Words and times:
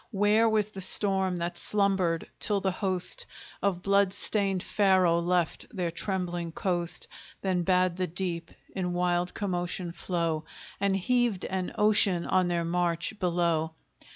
Where 0.09 0.49
was 0.49 0.69
the 0.71 0.81
storm 0.81 1.35
that 1.35 1.59
slumbered 1.59 2.27
till 2.39 2.59
the 2.59 2.71
host 2.71 3.27
Of 3.61 3.83
blood 3.83 4.11
stained 4.13 4.63
Pharaoh 4.63 5.19
left 5.19 5.67
their 5.71 5.91
trembling 5.91 6.53
coast; 6.53 7.07
Then 7.43 7.61
bade 7.61 7.97
the 7.97 8.07
deep 8.07 8.49
in 8.75 8.93
wild 8.93 9.35
commotion 9.35 9.91
flow, 9.91 10.43
And 10.79 10.95
heaved 10.95 11.45
an 11.45 11.75
ocean 11.77 12.25
on 12.25 12.47
their 12.47 12.65
march 12.65 13.13
below? 13.19 13.75